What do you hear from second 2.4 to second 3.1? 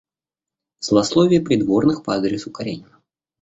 Каренина.